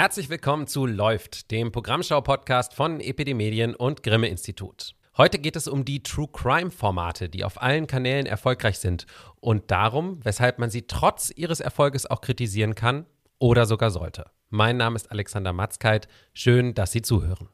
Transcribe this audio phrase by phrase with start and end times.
[0.00, 4.94] Herzlich willkommen zu Läuft, dem Programmschau-Podcast von Epidemedien und Grimme Institut.
[5.18, 9.04] Heute geht es um die True Crime-Formate, die auf allen Kanälen erfolgreich sind
[9.40, 13.04] und darum, weshalb man sie trotz ihres Erfolges auch kritisieren kann
[13.38, 14.30] oder sogar sollte.
[14.48, 16.08] Mein Name ist Alexander Matzkeit.
[16.32, 17.50] Schön, dass Sie zuhören.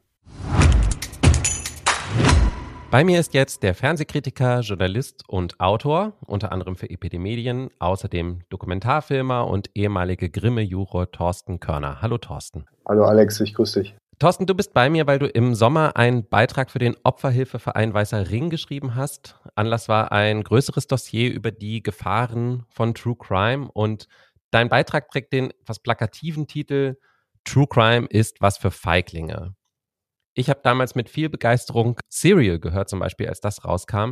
[2.89, 9.45] Bei mir ist jetzt der Fernsehkritiker, Journalist und Autor, unter anderem für Epidemedien, außerdem Dokumentarfilmer
[9.45, 12.01] und ehemalige Grimme-Juror Thorsten Körner.
[12.01, 12.65] Hallo Thorsten.
[12.87, 13.95] Hallo Alex, ich grüße dich.
[14.19, 18.29] Thorsten, du bist bei mir, weil du im Sommer einen Beitrag für den Opferhilfeverein Weißer
[18.29, 19.37] Ring geschrieben hast.
[19.55, 24.07] Anlass war ein größeres Dossier über die Gefahren von True Crime und
[24.49, 26.95] dein Beitrag trägt den etwas plakativen Titel
[27.43, 29.56] True Crime ist was für Feiglinge.
[30.37, 34.11] Ich habe damals mit viel Begeisterung Serial gehört, zum Beispiel, als das rauskam.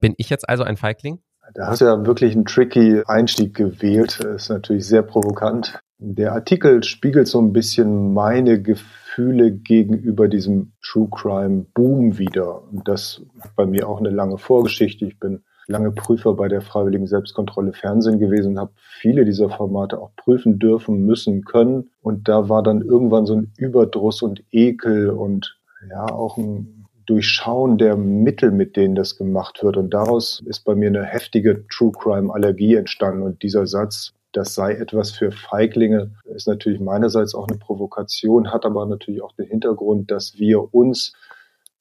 [0.00, 1.18] Bin ich jetzt also ein Feigling?
[1.52, 4.18] Da hast du ja wirklich einen tricky Einstieg gewählt.
[4.22, 5.78] Das ist natürlich sehr provokant.
[5.98, 12.62] Der Artikel spiegelt so ein bisschen meine Gefühle gegenüber diesem True Crime Boom wieder.
[12.70, 15.04] Und das hat bei mir auch eine lange Vorgeschichte.
[15.04, 19.98] Ich bin lange Prüfer bei der Freiwilligen Selbstkontrolle Fernsehen gewesen und habe viele dieser Formate
[19.98, 21.90] auch prüfen dürfen, müssen, können.
[22.00, 25.55] Und da war dann irgendwann so ein Überdruss und Ekel und
[25.88, 29.76] ja auch ein Durchschauen der Mittel, mit denen das gemacht wird.
[29.76, 33.22] Und daraus ist bei mir eine heftige True Crime Allergie entstanden.
[33.22, 38.66] Und dieser Satz, das sei etwas für Feiglinge, ist natürlich meinerseits auch eine Provokation, hat
[38.66, 41.14] aber natürlich auch den Hintergrund, dass wir uns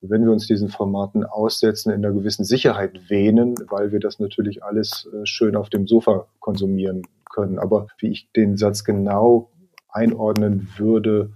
[0.01, 4.63] wenn wir uns diesen Formaten aussetzen, in einer gewissen Sicherheit wähnen, weil wir das natürlich
[4.63, 7.57] alles äh, schön auf dem Sofa konsumieren können.
[7.57, 9.49] Aber wie ich den Satz genau
[9.89, 11.31] einordnen würde,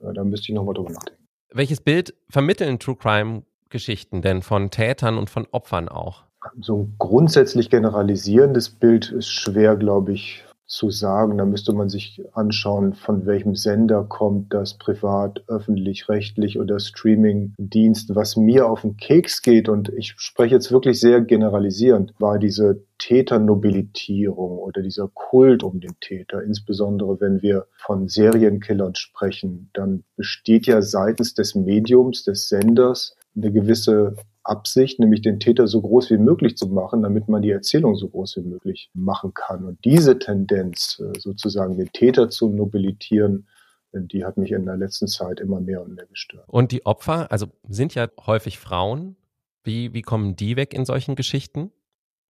[0.00, 4.70] äh, da müsste ich nochmal drüber nachdenken welches Bild vermitteln True Crime Geschichten denn von
[4.70, 6.24] Tätern und von Opfern auch?
[6.60, 11.38] So ein grundsätzlich generalisierendes Bild ist schwer, glaube ich, zu sagen.
[11.38, 18.14] Da müsste man sich anschauen, von welchem Sender kommt das privat, öffentlich, rechtlich oder Streaming-Dienst.
[18.14, 22.82] Was mir auf den Keks geht, und ich spreche jetzt wirklich sehr generalisierend, war diese
[22.98, 26.42] Täternobilitierung oder dieser Kult um den Täter.
[26.42, 33.52] Insbesondere wenn wir von Serienkillern sprechen, dann besteht ja seitens des Mediums, des Senders eine
[33.52, 37.96] gewisse Absicht, nämlich den Täter so groß wie möglich zu machen, damit man die Erzählung
[37.96, 39.64] so groß wie möglich machen kann.
[39.64, 43.46] Und diese Tendenz, äh, sozusagen den Täter zu nobilitieren,
[43.92, 46.44] die hat mich in der letzten Zeit immer mehr und mehr gestört.
[46.48, 49.16] Und die Opfer, also sind ja häufig Frauen.
[49.62, 51.70] Wie, wie kommen die weg in solchen Geschichten?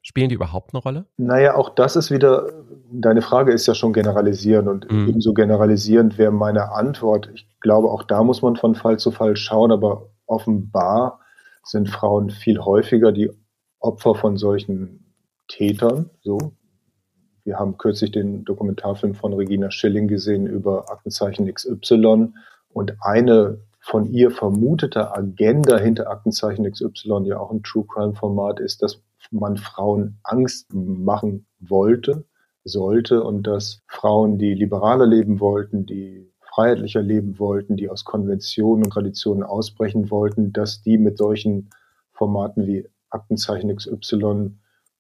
[0.02, 1.06] Spielen die überhaupt eine Rolle?
[1.16, 2.52] Naja, auch das ist wieder,
[2.92, 5.08] deine Frage ist ja schon generalisierend und mhm.
[5.08, 7.30] ebenso generalisierend wäre meine Antwort.
[7.34, 11.20] Ich glaube, auch da muss man von Fall zu Fall schauen, aber offenbar
[11.64, 13.30] sind Frauen viel häufiger die
[13.80, 15.12] Opfer von solchen
[15.48, 16.10] Tätern.
[16.22, 16.52] So.
[17.44, 22.32] Wir haben kürzlich den Dokumentarfilm von Regina Schilling gesehen über Aktenzeichen XY
[22.68, 28.58] und eine von ihr vermutete Agenda hinter Aktenzeichen XY, ja auch ein True Crime Format
[28.58, 32.24] ist, dass man Frauen Angst machen wollte,
[32.64, 38.84] sollte und dass Frauen, die liberaler leben wollten, die freiheitlicher leben wollten, die aus Konventionen
[38.84, 41.70] und Traditionen ausbrechen wollten, dass die mit solchen
[42.12, 44.52] Formaten wie Aktenzeichen XY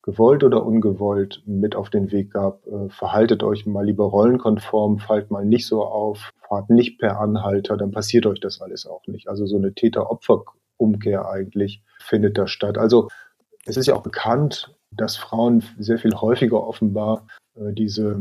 [0.02, 2.66] gewollt oder ungewollt mit auf den Weg gab.
[2.66, 7.76] Äh, verhaltet euch mal lieber rollenkonform, fallt mal nicht so auf, fahrt nicht per Anhalter,
[7.76, 9.28] dann passiert euch das alles auch nicht.
[9.28, 12.76] Also so eine Täter-Opfer-Umkehr eigentlich findet da statt.
[12.76, 13.08] Also
[13.64, 18.20] es ist ja auch bekannt, dass Frauen sehr viel häufiger offenbar äh, diese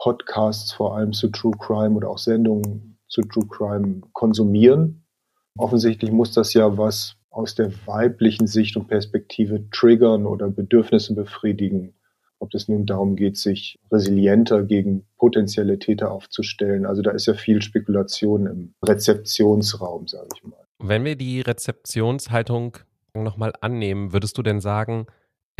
[0.00, 5.04] Podcasts vor allem zu True Crime oder auch Sendungen zu True Crime konsumieren.
[5.58, 11.94] Offensichtlich muss das ja was aus der weiblichen Sicht und Perspektive triggern oder Bedürfnisse befriedigen.
[12.38, 16.86] Ob es nun darum geht, sich resilienter gegen potenzielle Täter aufzustellen.
[16.86, 20.64] Also da ist ja viel Spekulation im Rezeptionsraum, sage ich mal.
[20.78, 22.78] Wenn wir die Rezeptionshaltung
[23.14, 25.06] nochmal annehmen, würdest du denn sagen,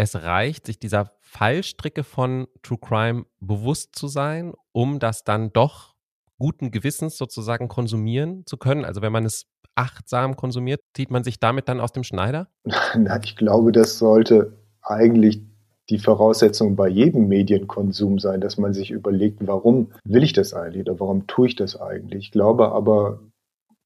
[0.00, 5.95] es reicht, sich dieser Fallstricke von True Crime bewusst zu sein, um das dann doch
[6.39, 8.84] guten Gewissens sozusagen konsumieren zu können?
[8.84, 12.48] Also wenn man es achtsam konsumiert, zieht man sich damit dann aus dem Schneider?
[12.97, 15.42] Na, ich glaube, das sollte eigentlich
[15.91, 20.89] die Voraussetzung bei jedem Medienkonsum sein, dass man sich überlegt, warum will ich das eigentlich
[20.89, 22.27] oder warum tue ich das eigentlich?
[22.27, 23.21] Ich glaube aber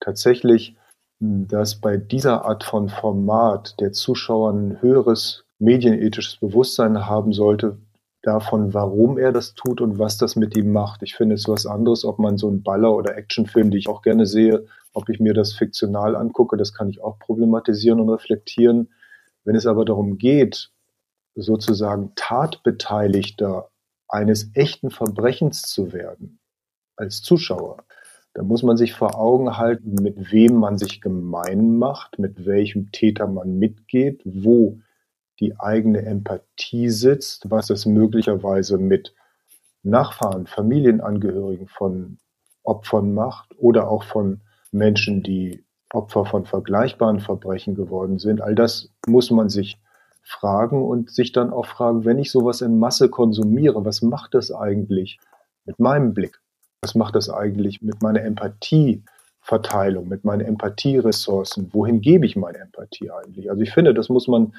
[0.00, 0.76] tatsächlich,
[1.18, 7.78] dass bei dieser Art von Format der Zuschauer ein höheres medienethisches Bewusstsein haben sollte
[8.22, 11.02] davon, warum er das tut und was das mit ihm macht.
[11.02, 14.02] Ich finde es was anderes, ob man so einen Baller- oder Actionfilm, die ich auch
[14.02, 18.90] gerne sehe, ob ich mir das fiktional angucke, das kann ich auch problematisieren und reflektieren.
[19.44, 20.70] Wenn es aber darum geht,
[21.34, 23.70] sozusagen Tatbeteiligter
[24.08, 26.38] eines echten Verbrechens zu werden,
[26.96, 27.84] als Zuschauer,
[28.36, 32.90] Da muss man sich vor Augen halten, mit wem man sich gemein macht, mit welchem
[32.90, 34.80] Täter man mitgeht, wo
[35.40, 39.14] die eigene Empathie sitzt, was es möglicherweise mit
[39.82, 42.18] Nachfahren, Familienangehörigen von
[42.62, 44.40] Opfern macht oder auch von
[44.72, 48.40] Menschen, die Opfer von vergleichbaren Verbrechen geworden sind.
[48.40, 49.78] All das muss man sich
[50.22, 54.50] fragen und sich dann auch fragen, wenn ich sowas in Masse konsumiere, was macht das
[54.50, 55.18] eigentlich
[55.64, 56.40] mit meinem Blick?
[56.82, 61.72] Was macht das eigentlich mit meiner Empathieverteilung, mit meinen Empathieressourcen?
[61.72, 63.50] Wohin gebe ich meine Empathie eigentlich?
[63.50, 64.54] Also ich finde, das muss man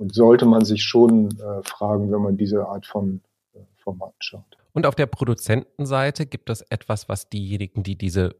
[0.00, 3.20] und sollte man sich schon äh, fragen, wenn man diese Art von
[3.52, 4.56] äh, Formaten schaut.
[4.72, 8.34] Und auf der Produzentenseite gibt es etwas, was diejenigen, die diese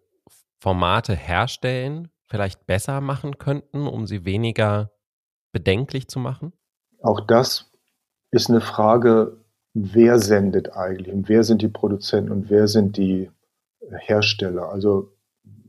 [0.58, 4.90] Formate herstellen, vielleicht besser machen könnten, um sie weniger
[5.52, 6.54] bedenklich zu machen?
[7.02, 7.70] Auch das
[8.30, 9.36] ist eine Frage,
[9.74, 13.30] wer sendet eigentlich und wer sind die Produzenten und wer sind die
[13.90, 14.70] Hersteller.
[14.70, 15.12] Also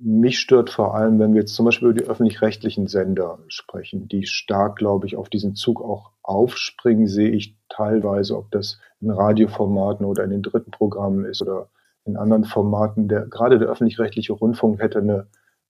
[0.04, 4.26] mich stört vor allem, wenn wir jetzt zum Beispiel über die öffentlich-rechtlichen Sender sprechen, die
[4.26, 10.06] stark, glaube ich, auf diesen Zug auch aufspringen, sehe ich teilweise, ob das in Radioformaten
[10.06, 11.70] oder in den dritten Programmen ist oder
[12.06, 13.08] in anderen Formaten.
[13.08, 15.28] Der, gerade der öffentlich-rechtliche Rundfunk hätte eine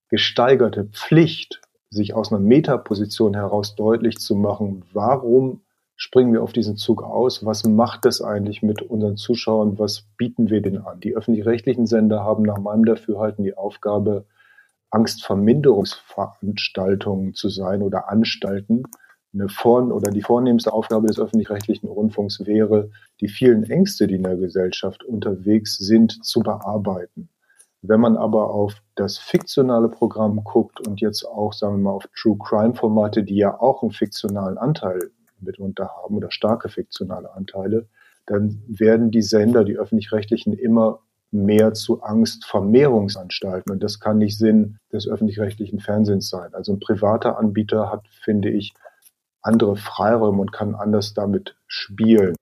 [0.08, 5.60] gesteigerte Pflicht, sich aus einer Metaposition heraus deutlich zu machen, warum
[6.02, 7.46] springen wir auf diesen Zug aus?
[7.46, 9.78] Was macht das eigentlich mit unseren Zuschauern?
[9.78, 10.98] Was bieten wir denen an?
[10.98, 14.24] Die öffentlich-rechtlichen Sender haben nach meinem Dafürhalten die Aufgabe,
[14.90, 18.82] Angstverminderungsveranstaltungen zu sein oder Anstalten.
[19.32, 22.90] Eine Vorn oder die vornehmste Aufgabe des öffentlich-rechtlichen Rundfunks wäre,
[23.20, 27.28] die vielen Ängste, die in der Gesellschaft unterwegs sind, zu bearbeiten.
[27.80, 32.08] Wenn man aber auf das fiktionale Programm guckt und jetzt auch, sagen wir mal, auf
[32.20, 37.86] True Crime Formate, die ja auch einen fiktionalen Anteil mitunter haben oder starke fiktionale Anteile,
[38.26, 41.00] dann werden die Sender, die öffentlich-rechtlichen, immer
[41.32, 43.72] mehr zu Angstvermehrungsanstalten.
[43.72, 46.54] Und das kann nicht Sinn des öffentlich-rechtlichen Fernsehens sein.
[46.54, 48.74] Also ein privater Anbieter hat, finde ich,
[49.40, 52.36] andere Freiräume und kann anders damit spielen.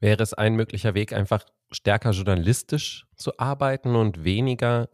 [0.00, 4.88] Wäre es ein möglicher Weg, einfach stärker journalistisch zu arbeiten und weniger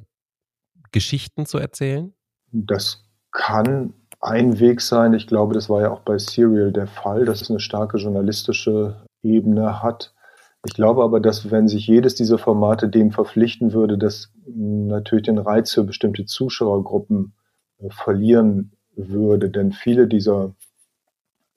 [0.92, 2.12] Geschichten zu erzählen?
[2.52, 5.12] Das kann ein Weg sein.
[5.14, 8.96] Ich glaube, das war ja auch bei Serial der Fall, dass es eine starke journalistische
[9.22, 10.14] Ebene hat.
[10.64, 15.38] Ich glaube aber, dass wenn sich jedes dieser Formate dem verpflichten würde, dass natürlich den
[15.38, 17.34] Reiz für bestimmte Zuschauergruppen
[17.78, 19.50] äh, verlieren würde.
[19.50, 20.54] Denn viele dieser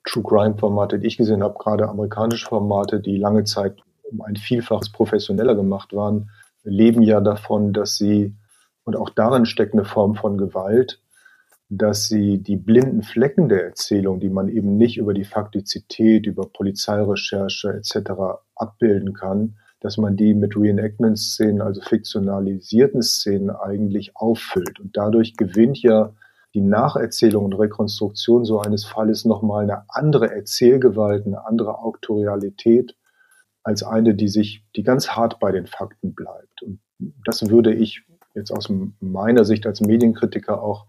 [0.04, 4.36] True Crime Formate, die ich gesehen habe, gerade amerikanische Formate, die lange Zeit um ein
[4.36, 6.30] Vielfaches professioneller gemacht waren,
[6.64, 8.36] leben ja davon, dass sie,
[8.84, 11.02] und auch darin steckt eine Form von Gewalt,
[11.69, 16.48] dass sie die blinden Flecken der Erzählung, die man eben nicht über die Faktizität, über
[16.48, 18.12] Polizeirecherche etc.
[18.56, 24.80] abbilden kann, dass man die mit Reenactment-Szenen, also fiktionalisierten Szenen eigentlich auffüllt.
[24.80, 26.13] Und dadurch gewinnt ja
[26.56, 32.95] die Nacherzählung und Rekonstruktion so eines Falles nochmal eine andere Erzählgewalt, eine andere Auktorialität
[33.62, 36.63] als eine, die sich, die ganz hart bei den Fakten bleibt.
[36.63, 36.80] Und
[37.25, 40.88] das würde ich jetzt aus meiner Sicht als Medienkritiker auch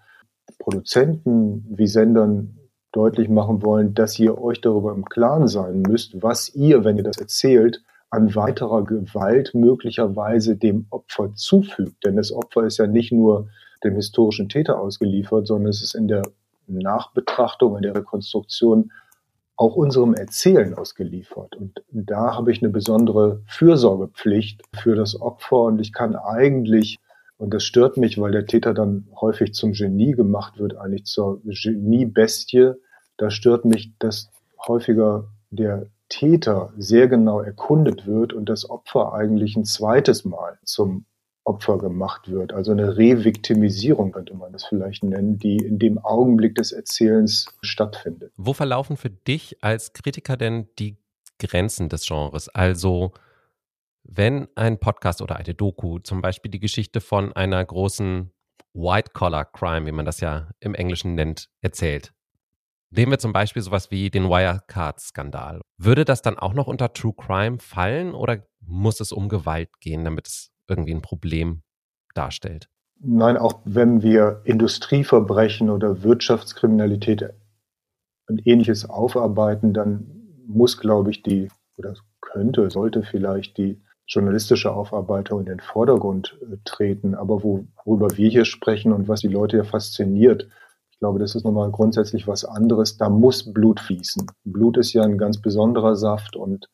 [0.61, 2.57] Produzenten wie Sendern
[2.93, 7.03] deutlich machen wollen, dass ihr euch darüber im Klaren sein müsst, was ihr, wenn ihr
[7.03, 12.05] das erzählt, an weiterer Gewalt möglicherweise dem Opfer zufügt.
[12.05, 13.49] Denn das Opfer ist ja nicht nur
[13.85, 16.23] dem historischen Täter ausgeliefert, sondern es ist in der
[16.67, 18.91] Nachbetrachtung, in der Rekonstruktion
[19.57, 21.55] auch unserem Erzählen ausgeliefert.
[21.55, 26.99] Und da habe ich eine besondere Fürsorgepflicht für das Opfer und ich kann eigentlich
[27.41, 31.41] und das stört mich, weil der Täter dann häufig zum Genie gemacht wird, eigentlich zur
[31.43, 32.73] Geniebestie.
[33.17, 34.31] Da stört mich, dass
[34.69, 41.07] häufiger der Täter sehr genau erkundet wird und das Opfer eigentlich ein zweites Mal zum
[41.45, 42.53] Opfer gemacht wird.
[42.53, 48.35] Also eine Reviktimisierung könnte man das vielleicht nennen, die in dem Augenblick des Erzählens stattfindet.
[48.37, 50.99] Wo verlaufen für dich als Kritiker denn die
[51.39, 52.51] Grenzen des Genres?
[52.51, 53.13] Also
[54.13, 58.33] wenn ein Podcast oder eine Doku zum Beispiel die Geschichte von einer großen
[58.75, 62.13] White-Collar-Crime, wie man das ja im Englischen nennt, erzählt,
[62.91, 65.61] nehmen wir zum Beispiel sowas wie den Wirecard-Skandal.
[65.79, 70.05] Würde das dann auch noch unter True Crime fallen oder muss es um Gewalt gehen,
[70.05, 71.63] damit es irgendwie ein Problem
[72.15, 72.69] darstellt?
[72.99, 77.33] Nein, auch wenn wir Industrieverbrechen oder Wirtschaftskriminalität
[78.29, 85.41] und ähnliches aufarbeiten, dann muss, glaube ich, die, oder könnte, sollte vielleicht die journalistische Aufarbeitung
[85.41, 87.15] in den Vordergrund äh, treten.
[87.15, 90.49] Aber wo, worüber wir hier sprechen und was die Leute ja fasziniert,
[90.91, 92.99] ich glaube, das ist nochmal grundsätzlich was anderes.
[92.99, 94.27] Da muss Blut fließen.
[94.45, 96.69] Blut ist ja ein ganz besonderer Saft und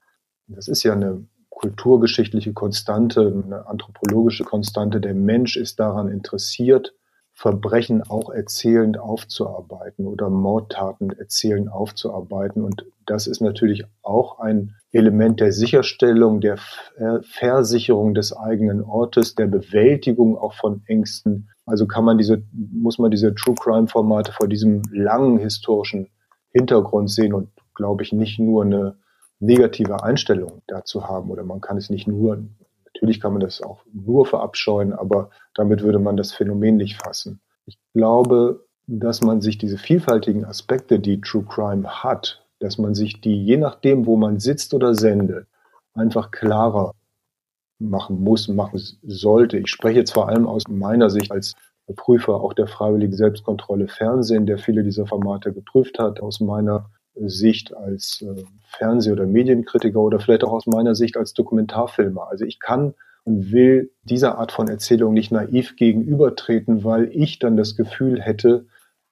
[0.49, 5.01] das ist ja eine kulturgeschichtliche Konstante, eine anthropologische Konstante.
[5.01, 6.95] Der Mensch ist daran interessiert,
[7.33, 12.63] Verbrechen auch erzählend aufzuarbeiten oder Mordtaten erzählend aufzuarbeiten.
[12.63, 16.59] Und das ist natürlich auch ein Element der Sicherstellung, der
[17.23, 21.51] Versicherung des eigenen Ortes, der Bewältigung auch von Ängsten.
[21.65, 26.09] Also kann man diese, muss man diese True Crime Formate vor diesem langen historischen
[26.53, 28.97] Hintergrund sehen und glaube ich nicht nur eine
[29.39, 32.39] negative Einstellung dazu haben oder man kann es nicht nur
[32.97, 37.43] Natürlich kann man das auch nur verabscheuen, aber damit würde man das Phänomen nicht fassen.
[37.67, 43.21] Ich glaube, dass man sich diese vielfältigen Aspekte, die True Crime hat, dass man sich
[43.21, 45.47] die, je nachdem, wo man sitzt oder sendet,
[45.95, 46.93] einfach klarer
[47.79, 49.59] machen muss, machen sollte.
[49.59, 51.55] Ich spreche jetzt vor allem aus meiner Sicht als
[51.95, 57.75] Prüfer auch der freiwilligen Selbstkontrolle Fernsehen, der viele dieser Formate geprüft hat, aus meiner Sicht
[57.75, 58.45] als äh,
[58.79, 62.29] Fernseh- oder Medienkritiker oder vielleicht auch aus meiner Sicht als Dokumentarfilmer.
[62.29, 62.95] Also ich kann
[63.25, 68.67] und will dieser Art von Erzählung nicht naiv gegenübertreten, weil ich dann das Gefühl hätte,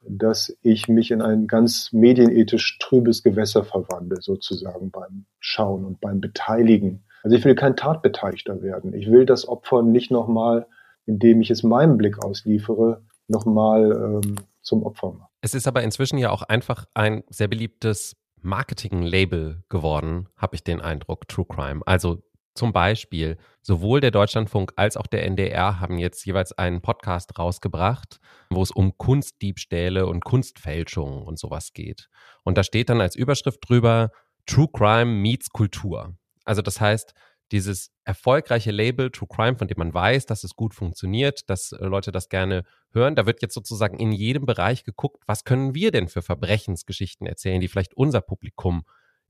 [0.08, 6.20] dass ich mich in ein ganz medienethisch trübes Gewässer verwandle, sozusagen beim Schauen und beim
[6.20, 7.04] Beteiligen.
[7.22, 8.92] Also ich will kein Tatbeteiligter werden.
[8.92, 10.66] Ich will das Opfer nicht nochmal,
[11.06, 15.30] indem ich es meinem Blick ausliefere, nochmal ähm, zum Opfer machen.
[15.40, 20.80] Es ist aber inzwischen ja auch einfach ein sehr beliebtes Marketing-Label geworden, habe ich den
[20.80, 21.80] Eindruck, True Crime.
[21.86, 22.22] Also
[22.54, 28.20] zum Beispiel, sowohl der Deutschlandfunk als auch der NDR haben jetzt jeweils einen Podcast rausgebracht,
[28.50, 32.08] wo es um Kunstdiebstähle und Kunstfälschungen und sowas geht.
[32.44, 34.10] Und da steht dann als Überschrift drüber
[34.46, 36.16] True Crime meets Kultur.
[36.44, 37.14] Also das heißt,
[37.52, 41.84] dieses erfolgreiche Label True Crime, von dem man weiß, dass es gut funktioniert, dass äh,
[41.84, 45.90] Leute das gerne hören, da wird jetzt sozusagen in jedem Bereich geguckt, was können wir
[45.90, 48.84] denn für Verbrechensgeschichten erzählen, die vielleicht unser Publikum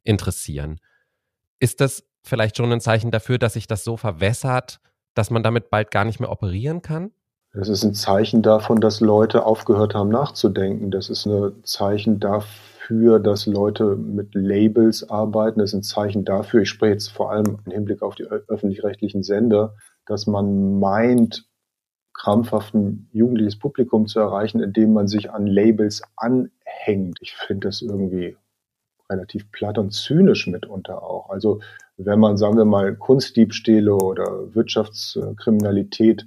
[0.04, 0.80] interessieren.
[1.58, 4.80] Ist das vielleicht schon ein Zeichen dafür, dass sich das so verwässert,
[5.14, 7.12] dass man damit bald gar nicht mehr operieren kann?
[7.52, 10.90] Das ist ein Zeichen davon, dass Leute aufgehört haben nachzudenken.
[10.90, 15.60] Das ist ein Zeichen dafür, dass Leute mit Labels arbeiten.
[15.60, 19.22] Das ist ein Zeichen dafür, ich spreche jetzt vor allem im Hinblick auf die öffentlich-rechtlichen
[19.22, 19.76] Sender,
[20.06, 21.46] dass man meint,
[22.12, 27.18] krampfhaft ein jugendliches Publikum zu erreichen, indem man sich an Labels anhängt.
[27.20, 28.36] Ich finde das irgendwie
[29.10, 31.30] relativ platt und zynisch mitunter auch.
[31.30, 31.60] Also
[31.96, 36.26] wenn man, sagen wir mal, Kunstdiebstähle oder Wirtschaftskriminalität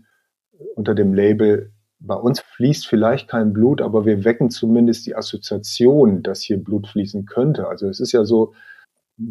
[0.75, 6.21] unter dem Label bei uns fließt vielleicht kein Blut, aber wir wecken zumindest die Assoziation,
[6.21, 7.67] dass hier Blut fließen könnte.
[7.67, 8.53] Also es ist ja so,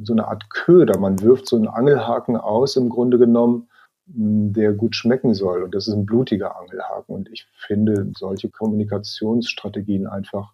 [0.03, 0.99] so eine Art Köder.
[0.99, 3.69] Man wirft so einen Angelhaken aus, im Grunde genommen,
[4.07, 5.63] der gut schmecken soll.
[5.63, 7.15] Und das ist ein blutiger Angelhaken.
[7.15, 10.53] Und ich finde solche Kommunikationsstrategien einfach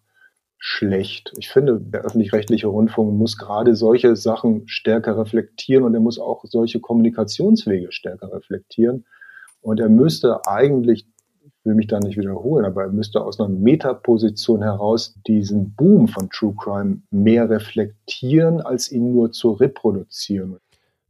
[0.65, 1.33] schlecht.
[1.37, 6.45] Ich finde, der öffentlich-rechtliche Rundfunk muss gerade solche Sachen stärker reflektieren und er muss auch
[6.45, 9.03] solche Kommunikationswege stärker reflektieren.
[9.59, 11.05] Und er müsste eigentlich,
[11.41, 16.07] ich will mich da nicht wiederholen, aber er müsste aus einer Metaposition heraus diesen Boom
[16.07, 20.59] von True Crime mehr reflektieren, als ihn nur zu reproduzieren.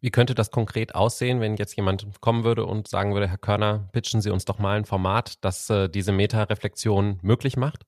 [0.02, 3.88] Wie könnte das konkret aussehen, wenn jetzt jemand kommen würde und sagen würde, Herr Körner,
[3.92, 7.84] pitchen Sie uns doch mal ein Format, das äh, diese Meta-Reflexion möglich macht?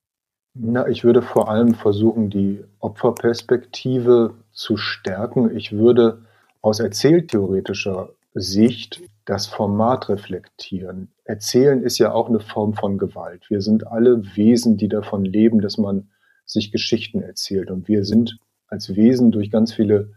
[0.58, 5.54] Na, ich würde vor allem versuchen, die Opferperspektive zu stärken.
[5.54, 6.22] Ich würde
[6.62, 11.08] aus erzähltheoretischer Sicht das Format reflektieren.
[11.24, 13.50] Erzählen ist ja auch eine Form von Gewalt.
[13.50, 16.08] Wir sind alle Wesen, die davon leben, dass man
[16.46, 17.70] sich Geschichten erzählt.
[17.70, 20.12] Und wir sind als Wesen durch ganz viele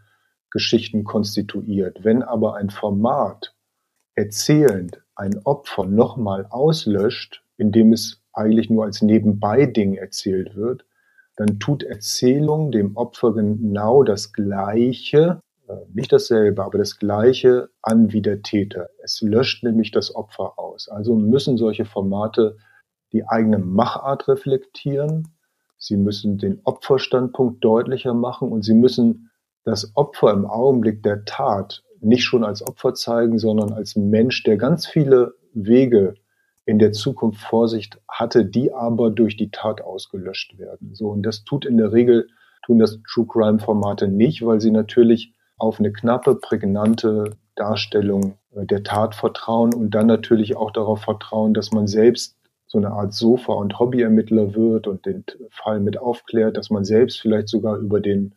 [0.48, 2.02] Geschichten konstituiert.
[2.02, 3.54] Wenn aber ein Format
[4.14, 10.84] erzählend ein Opfer nochmal auslöscht, indem es eigentlich nur als Nebenbei-Ding erzählt wird,
[11.36, 18.12] dann tut Erzählung dem Opfer genau das Gleiche, äh, nicht dasselbe, aber das Gleiche an
[18.12, 18.88] wie der Täter.
[19.02, 20.88] Es löscht nämlich das Opfer aus.
[20.88, 22.56] Also müssen solche Formate
[23.12, 25.28] die eigene Machart reflektieren.
[25.78, 29.30] Sie müssen den Opferstandpunkt deutlicher machen und sie müssen
[29.64, 34.56] das Opfer im Augenblick der Tat nicht schon als Opfer zeigen, sondern als Mensch, der
[34.56, 36.14] ganz viele Wege
[36.70, 40.94] in der Zukunft Vorsicht hatte, die aber durch die Tat ausgelöscht werden.
[40.94, 42.28] So, und das tut in der Regel,
[42.64, 48.64] tun das True Crime Formate nicht, weil sie natürlich auf eine knappe, prägnante Darstellung äh,
[48.66, 52.36] der Tat vertrauen und dann natürlich auch darauf vertrauen, dass man selbst
[52.66, 57.20] so eine Art Sofa- und Hobbyermittler wird und den Fall mit aufklärt, dass man selbst
[57.20, 58.34] vielleicht sogar über den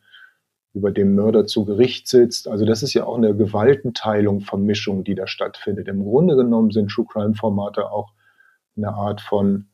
[0.74, 2.48] über den Mörder zu Gericht sitzt.
[2.48, 5.88] Also das ist ja auch eine Gewaltenteilung, Vermischung, die da stattfindet.
[5.88, 8.12] Im Grunde genommen sind True Crime Formate auch
[8.76, 9.68] eine Art von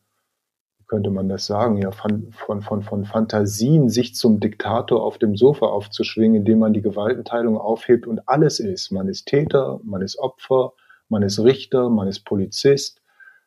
[0.90, 5.38] könnte man das sagen, ja, von, von, von, von Fantasien, sich zum Diktator auf dem
[5.38, 8.92] Sofa aufzuschwingen, indem man die Gewaltenteilung aufhebt und alles ist.
[8.92, 10.74] Man ist Täter, man ist Opfer,
[11.08, 13.02] man ist Richter, man ist Polizist.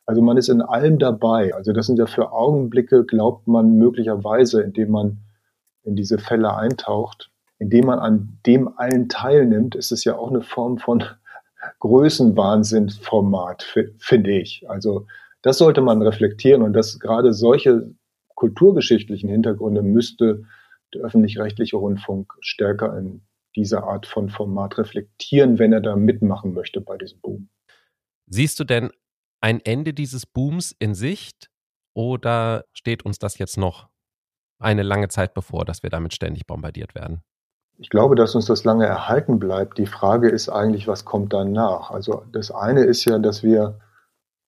[0.06, 1.52] Also man ist in allem dabei.
[1.52, 5.18] Also das sind ja für Augenblicke, glaubt man möglicherweise, indem man
[5.82, 10.42] in diese Fälle eintaucht, indem man an dem allen teilnimmt, ist es ja auch eine
[10.42, 11.02] Form von
[11.80, 13.64] Größenwahnsinnsformat,
[13.98, 14.68] finde ich.
[14.70, 15.06] Also
[15.42, 17.94] das sollte man reflektieren und dass gerade solche
[18.34, 20.44] kulturgeschichtlichen Hintergründe müsste
[20.94, 23.22] der öffentlich-rechtliche Rundfunk stärker in
[23.56, 27.48] dieser Art von Format reflektieren, wenn er da mitmachen möchte bei diesem Boom.
[28.26, 28.90] Siehst du denn
[29.40, 31.50] ein Ende dieses Booms in Sicht
[31.94, 33.88] oder steht uns das jetzt noch
[34.58, 37.22] eine lange Zeit bevor, dass wir damit ständig bombardiert werden?
[37.78, 39.78] Ich glaube, dass uns das lange erhalten bleibt.
[39.78, 41.90] Die Frage ist eigentlich, was kommt danach?
[41.90, 43.80] Also das eine ist ja, dass wir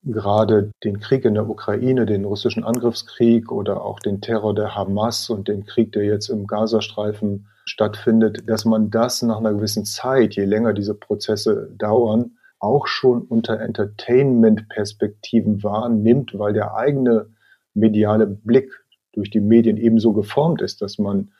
[0.05, 5.31] gerade den Krieg in der Ukraine, den russischen Angriffskrieg oder auch den Terror der Hamas
[5.31, 10.35] und den Krieg, der jetzt im Gazastreifen stattfindet, dass man das nach einer gewissen Zeit,
[10.35, 17.29] je länger diese Prozesse dauern, auch schon unter Entertainment-Perspektiven wahrnimmt, weil der eigene
[17.75, 18.71] mediale Blick
[19.13, 21.31] durch die Medien ebenso geformt ist, dass man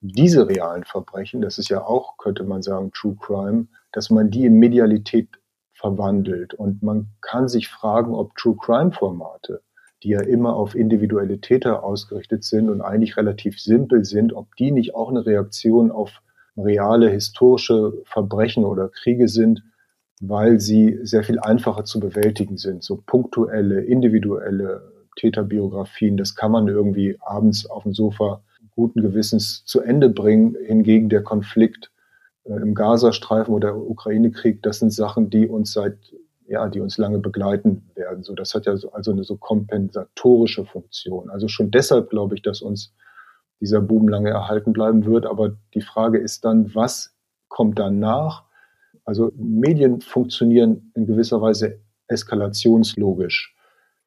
[0.00, 4.44] diese realen Verbrechen, das ist ja auch, könnte man sagen, True Crime, dass man die
[4.44, 5.28] in Medialität
[5.84, 6.54] verwandelt.
[6.54, 9.60] Und man kann sich fragen, ob True Crime Formate,
[10.02, 14.70] die ja immer auf individuelle Täter ausgerichtet sind und eigentlich relativ simpel sind, ob die
[14.70, 16.22] nicht auch eine Reaktion auf
[16.56, 19.62] reale historische Verbrechen oder Kriege sind,
[20.22, 22.82] weil sie sehr viel einfacher zu bewältigen sind.
[22.82, 28.42] So punktuelle, individuelle Täterbiografien, das kann man irgendwie abends auf dem Sofa
[28.74, 30.56] guten Gewissens zu Ende bringen.
[30.64, 31.90] Hingegen der Konflikt
[32.44, 35.96] im Gazastreifen oder Ukraine-Krieg, das sind Sachen, die uns seit,
[36.46, 38.22] ja, die uns lange begleiten werden.
[38.22, 41.30] So, das hat ja so, also eine so kompensatorische Funktion.
[41.30, 42.92] Also schon deshalb glaube ich, dass uns
[43.60, 45.26] dieser Boom lange erhalten bleiben wird.
[45.26, 47.14] Aber die Frage ist dann, was
[47.48, 48.44] kommt danach?
[49.04, 53.56] Also Medien funktionieren in gewisser Weise eskalationslogisch.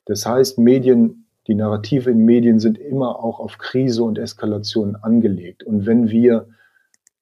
[0.06, 5.64] Das heißt, Medien, die Narrative in Medien sind immer auch auf Krise und Eskalation angelegt.
[5.64, 6.48] Und wenn wir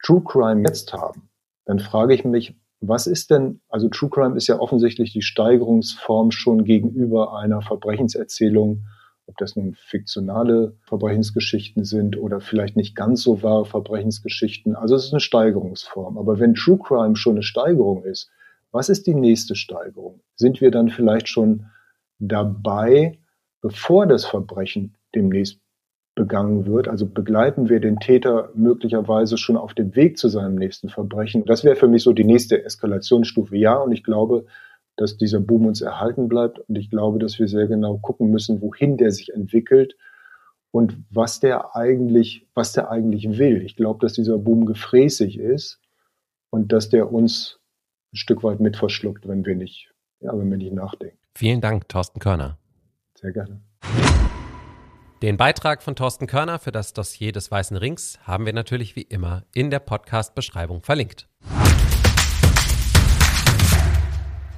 [0.04, 1.30] True Crime jetzt haben,
[1.66, 6.32] dann frage ich mich, was ist denn, also True Crime ist ja offensichtlich die Steigerungsform
[6.32, 8.86] schon gegenüber einer Verbrechenserzählung,
[9.28, 14.76] ob das nun fiktionale Verbrechensgeschichten sind oder vielleicht nicht ganz so wahre Verbrechensgeschichten.
[14.76, 16.18] Also es ist eine Steigerungsform.
[16.18, 18.30] Aber wenn True Crime schon eine Steigerung ist,
[18.72, 20.20] was ist die nächste Steigerung?
[20.36, 21.68] Sind wir dann vielleicht schon
[22.20, 23.18] dabei,
[23.62, 25.60] bevor das Verbrechen demnächst
[26.16, 26.88] begangen wird.
[26.88, 31.46] Also begleiten wir den Täter möglicherweise schon auf dem Weg zu seinem nächsten Verbrechen.
[31.46, 33.58] Das wäre für mich so die nächste Eskalationsstufe.
[33.58, 34.46] Ja, und ich glaube,
[34.96, 36.60] dass dieser Boom uns erhalten bleibt.
[36.60, 39.98] Und ich glaube, dass wir sehr genau gucken müssen, wohin der sich entwickelt
[40.72, 43.62] und was der eigentlich, was der eigentlich will.
[43.62, 45.82] Ich glaube, dass dieser Boom gefräßig ist
[46.50, 47.60] und dass der uns
[48.14, 51.18] ein Stück weit mit verschluckt, wenn wir nicht, ja, wenn wir nicht nachdenken.
[51.36, 52.58] Vielen Dank, Thorsten Körner.
[53.16, 53.60] Sehr gerne.
[55.22, 59.02] Den Beitrag von Thorsten Körner für das Dossier des Weißen Rings haben wir natürlich wie
[59.02, 61.30] immer in der Podcast-Beschreibung verlinkt.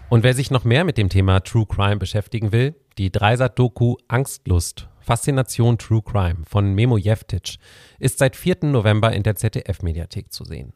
[0.09, 4.87] Und wer sich noch mehr mit dem Thema True Crime beschäftigen will, die Dreisat-Doku Angstlust,
[4.99, 7.57] Faszination True Crime von Memo Jeftic
[7.99, 8.57] ist seit 4.
[8.63, 10.73] November in der ZDF-Mediathek zu sehen.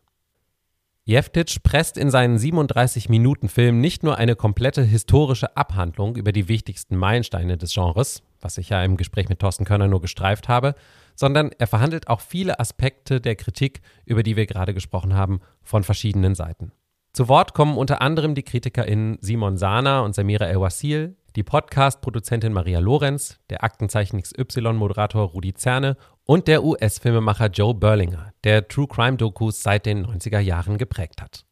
[1.05, 7.57] Jeftic presst in seinen 37-Minuten-Film nicht nur eine komplette historische Abhandlung über die wichtigsten Meilensteine
[7.57, 10.75] des Genres, was ich ja im Gespräch mit Thorsten Körner nur gestreift habe,
[11.15, 15.83] sondern er verhandelt auch viele Aspekte der Kritik, über die wir gerade gesprochen haben, von
[15.83, 16.71] verschiedenen Seiten.
[17.13, 22.79] Zu Wort kommen unter anderem die KritikerInnen Simon Sana und Samira El-Wasil, die Podcast-Produzentin Maria
[22.79, 29.85] Lorenz, der Aktenzeichen XY-Moderator Rudi Zerne und der US-Filmemacher Joe Berlinger, der True Crime-Dokus seit
[29.85, 31.45] den 90er Jahren geprägt hat.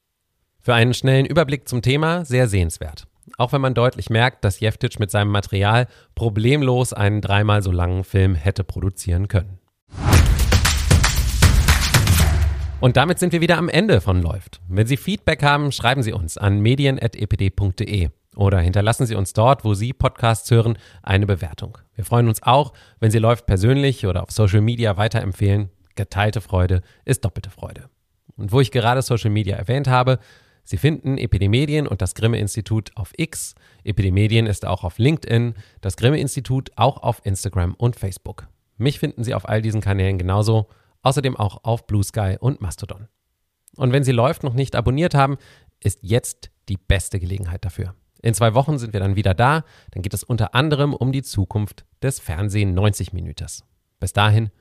[0.61, 3.07] Für einen schnellen Überblick zum Thema sehr sehenswert.
[3.37, 8.03] Auch wenn man deutlich merkt, dass Jeftic mit seinem Material problemlos einen dreimal so langen
[8.03, 9.59] Film hätte produzieren können.
[12.81, 14.61] Und damit sind wir wieder am Ende von Läuft.
[14.69, 19.73] Wenn Sie Feedback haben, schreiben Sie uns an medien.epd.de oder hinterlassen Sie uns dort, wo
[19.73, 21.77] Sie Podcasts hören, eine Bewertung.
[21.95, 25.69] Wir freuen uns auch, wenn Sie Läuft persönlich oder auf Social Media weiterempfehlen.
[25.95, 27.89] Geteilte Freude ist doppelte Freude.
[28.37, 30.19] Und wo ich gerade Social Media erwähnt habe,
[30.69, 33.55] Sie finden Epidemedien und das Grimme-Institut auf X.
[33.83, 38.47] Epidemedien ist auch auf LinkedIn, das Grimme-Institut auch auf Instagram und Facebook.
[38.77, 40.67] Mich finden Sie auf all diesen Kanälen genauso,
[41.01, 43.07] außerdem auch auf Blue Sky und Mastodon.
[43.77, 45.39] Und wenn Sie Läuft noch nicht abonniert haben,
[45.79, 47.95] ist jetzt die beste Gelegenheit dafür.
[48.21, 49.63] In zwei Wochen sind wir dann wieder da.
[49.89, 53.63] Dann geht es unter anderem um die Zukunft des Fernsehen 90 Minüters.
[53.99, 54.51] Bis dahin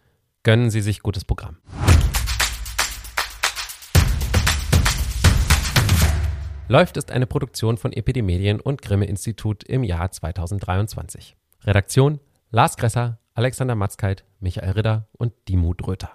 [0.43, 1.59] gönnen Sie sich gutes Programm.
[6.71, 11.35] Läuft ist eine Produktion von Epidemedien und Grimme Institut im Jahr 2023.
[11.65, 16.11] Redaktion Lars Gresser, Alexander Matzkeit, Michael Ritter und Dimut Röther.